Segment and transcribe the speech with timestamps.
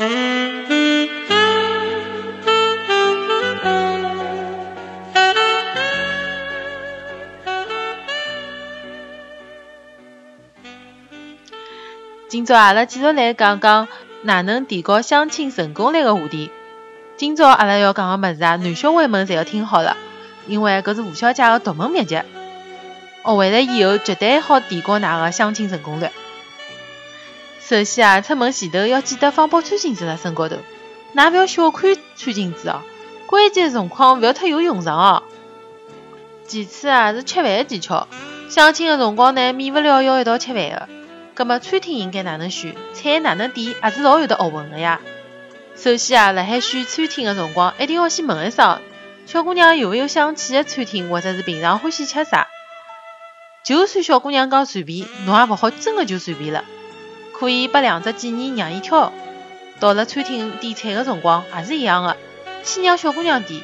[0.00, 0.08] 今
[12.46, 13.88] 朝，阿拉继续来讲讲
[14.22, 16.50] 哪能提高相亲成功率的话题。
[17.18, 19.98] 今朝，阿拉要讲的么子啊，男小孩们侪要听好了，
[20.46, 22.14] 因为搿是吴小姐的独门秘籍，
[23.22, 26.08] 学会了以后绝对好提高㑚的相亲成功率。
[27.70, 30.56] 首先啊，出门前头要记得放包餐巾纸辣身高头，
[31.14, 32.82] 㑚勿要小看餐巾纸哦，
[33.28, 35.22] 关键辰光勿要太有用场哦。
[36.48, 38.08] 其次啊，是吃饭个技巧，
[38.48, 40.88] 相亲个辰光呢，免勿了要一道吃饭个。
[41.34, 45.00] 葛末餐厅应该哪能选，菜哪能点，也是老有得学问个呀。
[45.76, 48.80] 首先啊，辣海选餐厅个辰光，一定要先问一声，
[49.26, 52.48] 小姑娘有勿有想去个餐厅，或者是平常欢喜吃啥？
[53.64, 56.64] 就算小姑娘讲随便，侬也勿好真个就随便了。
[57.40, 59.10] 可以拨两只建议让伊挑。
[59.80, 62.14] 到了餐厅点菜个辰光，也是一样个，
[62.62, 63.62] 先让小姑娘点。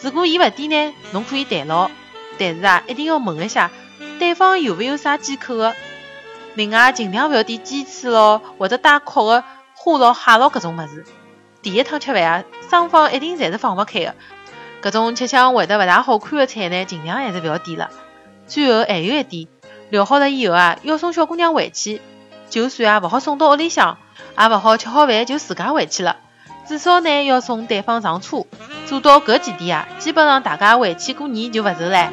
[0.00, 1.90] 如果伊勿点呢，侬可以代劳，
[2.38, 3.70] 但是啊，一定要问一下
[4.18, 5.74] 对方有勿有啥忌口个。
[6.54, 9.44] 另外，尽量勿要点鸡翅咯，或者带壳个
[9.76, 11.04] 虾咯、蟹咯搿种物事。
[11.60, 14.14] 第一趟吃饭啊，双方一定侪是放勿开个。
[14.82, 17.90] 搿种吃相会得勿大好看个菜呢，尽量还是勿要点了。
[18.46, 19.46] 最后还有一点，
[19.90, 22.00] 聊好了以后啊，要送小姑娘回去。
[22.54, 23.98] 就算啊勿好送到屋里向，
[24.38, 26.18] 也勿好吃好饭就自家回去了。
[26.68, 28.44] 至少呢，要送对方上车。
[28.86, 32.12] 做到搿几点啊，基本上大家回去过年就勿愁了。